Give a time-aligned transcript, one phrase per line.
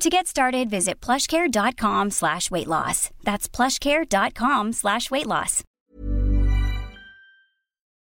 [0.00, 3.10] To get started, visit plushcare.com slash weight loss.
[3.24, 5.64] That's plushcare.com slash weight loss.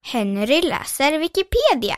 [0.01, 1.97] Henry läser Wikipedia.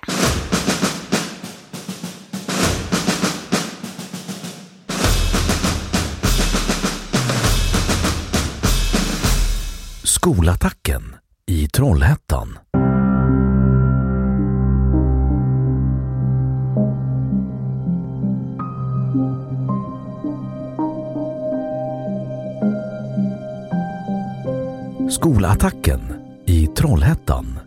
[10.03, 12.70] Skolattacken i Trollhättan.
[25.21, 26.01] Skolattacken
[26.45, 27.59] i Trollhättan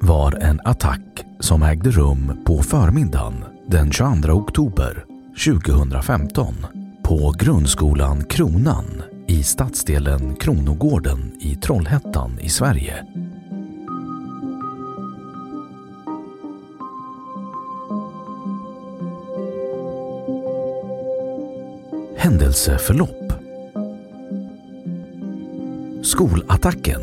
[0.00, 5.04] var en attack som ägde rum på förmiddagen den 22 oktober
[5.44, 6.66] 2015
[7.02, 13.06] på grundskolan Kronan i stadsdelen Kronogården i Trollhättan i Sverige.
[22.16, 23.27] Händelseförlopp
[26.18, 27.00] Skolattacken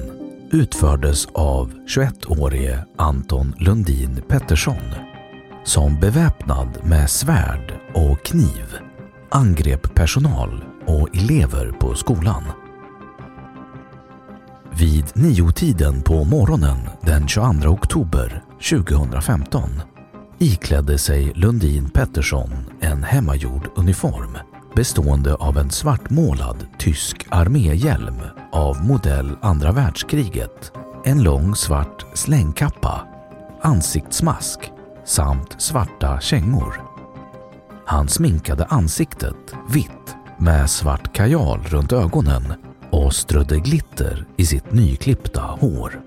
[0.52, 4.82] utfördes av 21-årige Anton Lundin Pettersson
[5.64, 8.78] som beväpnad med svärd och kniv
[9.30, 12.44] angrep personal och elever på skolan.
[14.72, 19.70] Vid niotiden på morgonen den 22 oktober 2015
[20.40, 22.52] iklädde sig Lundin Pettersson
[22.82, 24.38] en hemmagjord uniform
[24.76, 28.22] bestående av en svartmålad tysk arméhjälm
[28.52, 30.72] av modell andra världskriget,
[31.06, 33.08] en lång svart slängkappa,
[33.62, 34.60] ansiktsmask
[35.06, 36.82] samt svarta kängor.
[37.86, 42.54] Han sminkade ansiktet vitt med svart kajal runt ögonen
[42.90, 46.02] och strödde glitter i sitt nyklippta hår.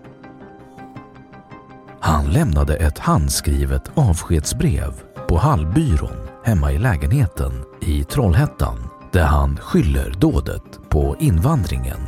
[2.00, 4.92] Han lämnade ett handskrivet avskedsbrev
[5.28, 8.78] på Hallbyrån hemma i lägenheten i Trollhättan
[9.12, 12.00] där han skyller dådet på invandringen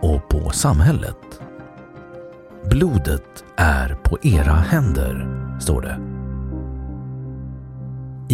[0.00, 1.40] och på samhället.
[2.70, 5.28] Blodet är på era händer,
[5.60, 5.98] står det.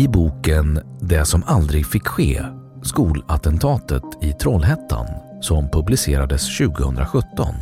[0.01, 2.43] I boken Det som aldrig fick ske,
[2.83, 5.07] skolattentatet i Trollhättan
[5.41, 7.55] som publicerades 2017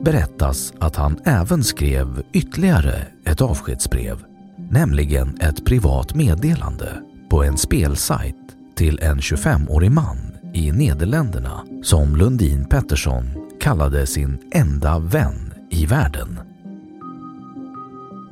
[0.00, 4.24] berättas att han även skrev ytterligare ett avskedsbrev,
[4.70, 10.16] nämligen ett privat meddelande på en spelsajt till en 25-årig man
[10.54, 13.24] i Nederländerna som Lundin Pettersson
[13.60, 16.40] kallade sin enda vän i världen.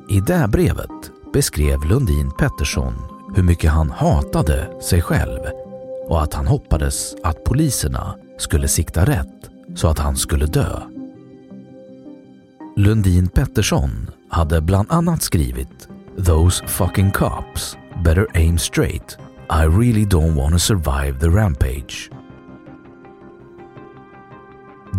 [0.09, 2.93] I det brevet beskrev Lundin Pettersson
[3.35, 5.39] hur mycket han hatade sig själv
[6.07, 10.81] och att han hoppades att poliserna skulle sikta rätt så att han skulle dö.
[12.75, 15.89] Lundin Pettersson hade bland annat skrivit
[16.25, 19.17] “Those fucking cops better aim straight.
[19.49, 22.11] I really don't want to survive the rampage.”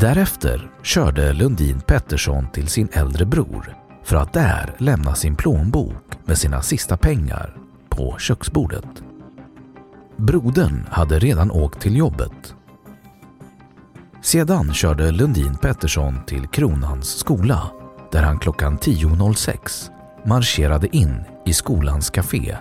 [0.01, 6.39] Därefter körde Lundin Pettersson till sin äldre bror för att där lämna sin plånbok med
[6.39, 7.57] sina sista pengar
[7.89, 9.03] på köksbordet.
[10.17, 12.55] Brodern hade redan åkt till jobbet.
[14.23, 17.71] Sedan körde Lundin Pettersson till Kronans skola
[18.13, 19.91] där han klockan 10.06
[20.25, 22.57] marscherade in i skolans café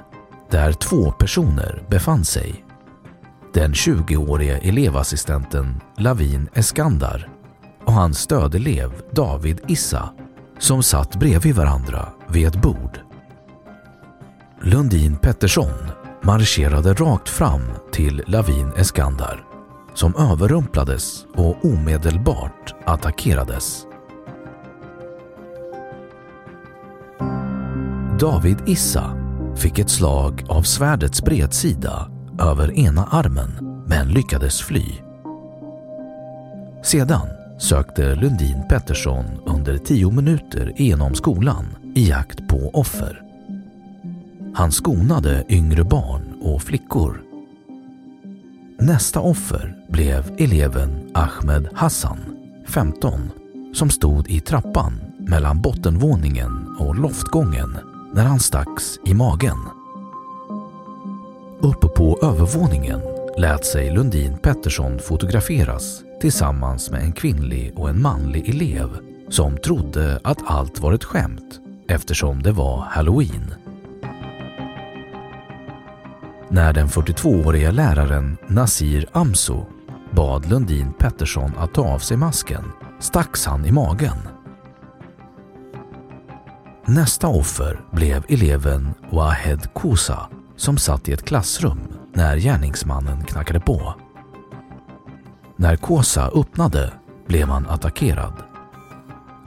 [0.49, 2.65] där två personer befann sig.
[3.53, 7.29] den 20-årige elevassistenten Lavin Eskandar
[7.85, 10.09] och hans stödelev David Issa
[10.59, 12.99] som satt bredvid varandra vid ett bord.
[14.61, 17.61] Lundin Pettersson marscherade rakt fram
[17.91, 19.43] till Lavin Eskandar
[19.93, 23.85] som överrumplades och omedelbart attackerades.
[28.19, 29.24] David Issa
[29.55, 34.85] fick ett slag av svärdets bredsida över ena armen men lyckades fly.
[36.83, 37.27] Sedan
[37.59, 41.65] sökte Lundin Pettersson under tio minuter genom skolan
[41.95, 43.21] i jakt på offer.
[44.55, 47.21] Han skonade yngre barn och flickor.
[48.79, 52.19] Nästa offer blev eleven Ahmed Hassan,
[52.67, 53.31] 15,
[53.73, 57.77] som stod i trappan mellan bottenvåningen och loftgången
[58.15, 59.57] när han stacks i magen.
[61.59, 63.01] Uppe på övervåningen
[63.37, 68.89] lät sig Lundin Pettersson fotograferas tillsammans med en kvinnlig och en manlig elev
[69.29, 73.53] som trodde att allt var ett skämt eftersom det var halloween.
[76.49, 79.65] När den 42-åriga läraren Nasir Amso
[80.11, 82.63] bad Lundin Pettersson att ta av sig masken
[82.99, 84.34] stacks han i magen.
[86.87, 91.79] Nästa offer blev eleven Wahed Kosa som satt i ett klassrum
[92.13, 93.95] när gärningsmannen knackade på.
[95.55, 96.93] När Kosa öppnade
[97.27, 98.33] blev han attackerad.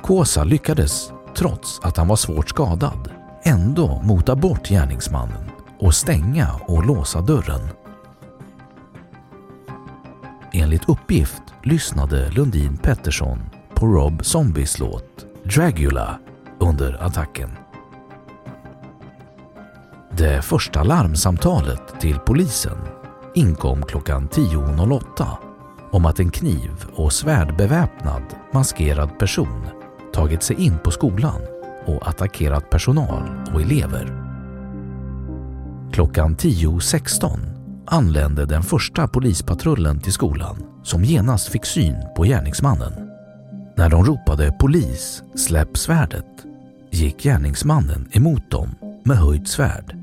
[0.02, 3.10] Kosa lyckades, trots att han var svårt skadad,
[3.42, 7.68] ändå mota bort gärningsmannen och stänga och låsa dörren.
[10.52, 13.38] Enligt uppgift lyssnade Lundin Pettersson
[13.74, 16.18] på Rob Zombies låt Dragula
[16.68, 17.50] under attacken.
[20.10, 22.78] Det första larmsamtalet till polisen
[23.34, 25.26] inkom klockan 10.08
[25.90, 28.22] om att en kniv och svärdbeväpnad
[28.52, 29.66] maskerad person
[30.12, 31.40] tagit sig in på skolan
[31.86, 34.24] och attackerat personal och elever.
[35.92, 37.38] Klockan 10.16
[37.86, 42.92] anlände den första polispatrullen till skolan som genast fick syn på gärningsmannen.
[43.76, 46.47] När de ropade polis, släpp svärdet
[46.90, 48.68] gick gärningsmannen emot dem
[49.04, 49.96] med höjt svärd.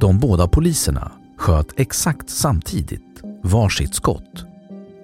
[0.00, 4.46] De båda poliserna sköt exakt samtidigt varsitt skott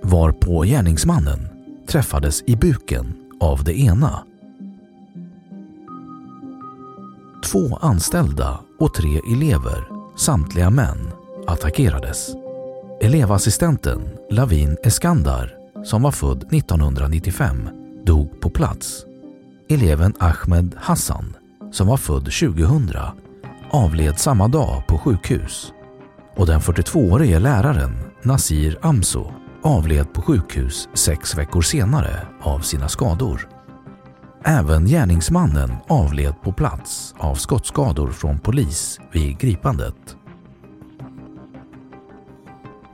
[0.03, 1.49] varpå gärningsmannen
[1.87, 4.25] träffades i buken av det ena.
[7.45, 11.11] Två anställda och tre elever, samtliga män,
[11.47, 12.29] attackerades.
[13.01, 15.55] Elevassistenten Lavin Eskandar,
[15.85, 17.69] som var född 1995,
[18.05, 19.05] dog på plats.
[19.73, 21.37] Eleven Ahmed Hassan,
[21.73, 22.91] som var född 2000,
[23.71, 25.73] avled samma dag på sjukhus
[26.37, 27.91] och den 42-årige läraren
[28.23, 29.33] Nasir Amso
[29.63, 33.49] avled på sjukhus sex veckor senare av sina skador.
[34.45, 40.17] Även gärningsmannen avled på plats av skottskador från polis vid gripandet.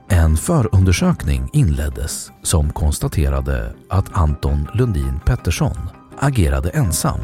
[0.09, 5.77] En förundersökning inleddes som konstaterade att Anton Lundin Pettersson
[6.17, 7.19] agerade ensam.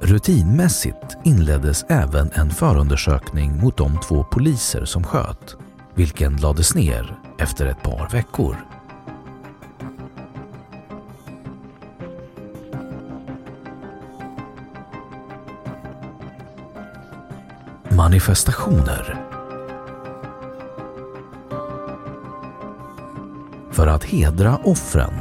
[0.00, 5.56] Rutinmässigt inleddes även en förundersökning mot de två poliser som sköt,
[5.94, 8.56] vilken lades ner efter ett par veckor.
[17.90, 19.32] Manifestationer
[23.70, 25.12] För att hedra offren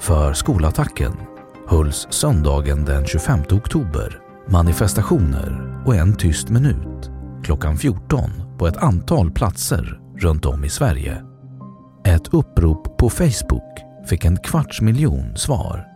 [0.00, 1.27] för skolattacken
[1.68, 7.10] hölls söndagen den 25 oktober manifestationer och en tyst minut
[7.44, 11.24] klockan 14 på ett antal platser runt om i Sverige.
[12.04, 15.86] Ett upprop på Facebook fick en kvarts miljon svar.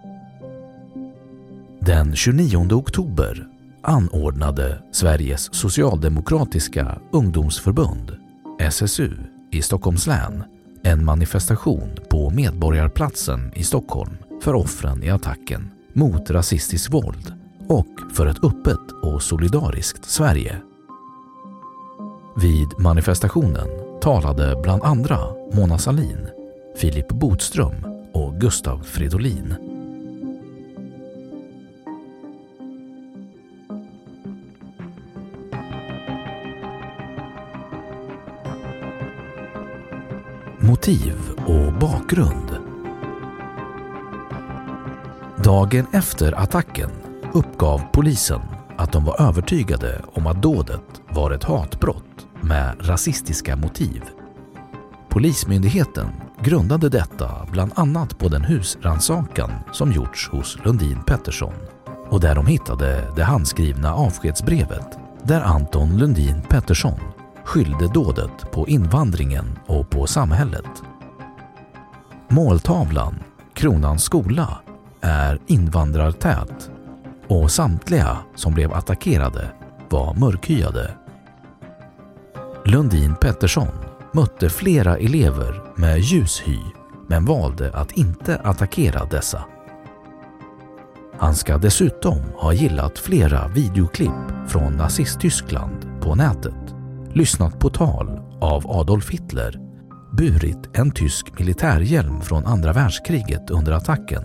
[1.80, 3.46] Den 29 oktober
[3.82, 8.16] anordnade Sveriges socialdemokratiska ungdomsförbund,
[8.60, 9.10] SSU,
[9.50, 10.44] i Stockholms län
[10.84, 17.34] en manifestation på Medborgarplatsen i Stockholm för offren i attacken mot rasistiskt våld
[17.68, 20.62] och för ett öppet och solidariskt Sverige.
[22.36, 23.68] Vid manifestationen
[24.00, 25.18] talade bland andra
[25.52, 26.28] Mona Salin,
[26.76, 27.74] Filip Botström
[28.12, 29.54] och Gustav Fridolin.
[40.60, 41.14] Motiv
[41.46, 42.71] och bakgrund
[45.44, 46.90] Dagen efter attacken
[47.32, 48.40] uppgav polisen
[48.76, 54.02] att de var övertygade om att dådet var ett hatbrott med rasistiska motiv
[55.08, 56.08] Polismyndigheten
[56.40, 61.54] grundade detta bland annat på den husrannsakan som gjorts hos Lundin Pettersson
[62.08, 67.00] och där de hittade det handskrivna avskedsbrevet där Anton Lundin Pettersson
[67.44, 70.82] skyllde dådet på invandringen och på samhället.
[72.28, 73.14] Måltavlan,
[73.54, 74.58] Kronans skola,
[75.02, 76.70] är invandrartät
[77.28, 79.52] och samtliga som blev attackerade
[79.90, 80.90] var mörkhyade.
[82.64, 83.68] Lundin Pettersson
[84.12, 86.58] mötte flera elever med ljus hy
[87.08, 89.44] men valde att inte attackera dessa.
[91.18, 96.74] Han ska dessutom ha gillat flera videoklipp från Nazisttyskland på nätet,
[97.12, 99.58] lyssnat på tal av Adolf Hitler,
[100.12, 104.22] burit en tysk militärhjälm från andra världskriget under attacken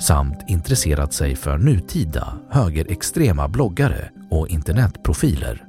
[0.00, 5.64] samt intresserat sig för nutida högerextrema bloggare och internetprofiler.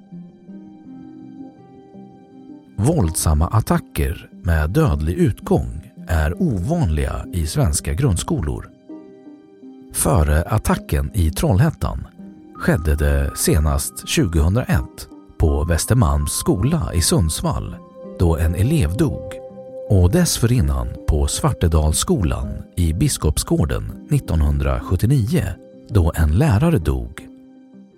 [2.78, 8.70] Våldsamma attacker med dödlig utgång är ovanliga i svenska grundskolor.
[9.94, 12.08] Före attacken i Trollhättan
[12.56, 14.68] skedde det senast 2001
[15.38, 17.76] på Västermalms skola i Sundsvall
[18.20, 19.35] då en elev dog
[19.90, 25.44] och dessförinnan på Svartedalsskolan i Biskopsgården 1979
[25.90, 27.28] då en lärare dog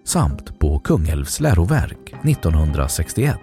[0.05, 3.37] samt på Kungälvs läroverk 1961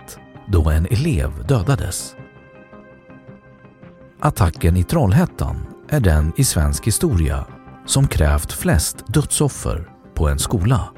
[0.52, 2.14] då en elev dödades.
[4.20, 7.46] Attacken i Trollhättan är den i svensk historia
[7.86, 10.88] som krävt flest dödsoffer på en skola.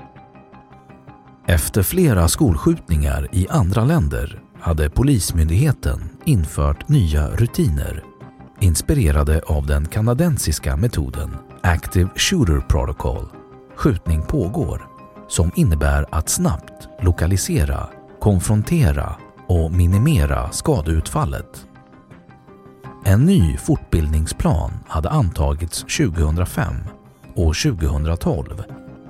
[1.49, 8.03] Efter flera skolskjutningar i andra länder hade Polismyndigheten infört nya rutiner
[8.61, 13.29] inspirerade av den kanadensiska metoden Active Shooter Protocol,
[13.77, 14.87] skjutning pågår,
[15.29, 17.89] som innebär att snabbt lokalisera,
[18.21, 19.17] konfrontera
[19.49, 21.67] och minimera skadeutfallet.
[23.05, 26.75] En ny fortbildningsplan hade antagits 2005
[27.35, 28.63] och 2012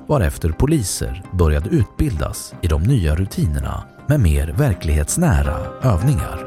[0.09, 6.47] varefter poliser började utbildas i de nya rutinerna med mer verklighetsnära övningar.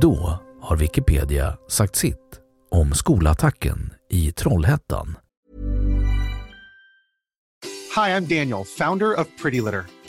[0.00, 2.16] Då har Wikipedia sagt sitt
[2.70, 3.78] om skolattacken
[4.10, 5.16] i Trollhättan.
[7.96, 10.01] Hi, I'm Daniel, founder of Pretty Litter.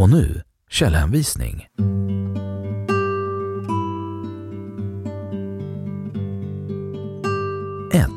[0.00, 1.66] Och nu källhänvisning.
[7.92, 8.10] 1.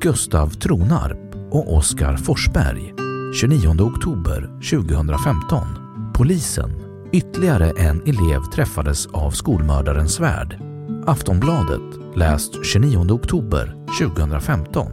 [0.00, 2.94] Gustav Tronarp och Oskar Forsberg
[3.34, 5.66] 29 oktober 2015.
[6.14, 6.70] Polisen.
[7.12, 10.60] Ytterligare en elev träffades av skolmördarens svärd.
[11.06, 12.16] Aftonbladet.
[12.16, 14.86] Läst 29 oktober 2015.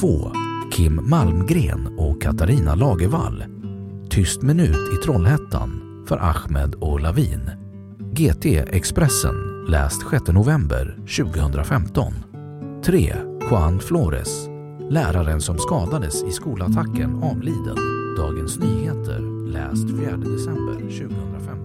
[0.00, 0.32] 2.
[0.72, 3.51] Kim Malmgren och Katarina Lagervall.
[4.12, 7.50] Tyst minut i Trollhättan för Ahmed och Lavin.
[8.12, 9.34] GT Expressen.
[9.68, 12.12] Läst 6 november 2015.
[12.84, 13.14] 3.
[13.50, 14.46] Juan Flores,
[14.90, 17.76] läraren som skadades i skolattacken avliden.
[18.16, 19.20] Dagens Nyheter,
[19.52, 21.61] läst 4 december 2015.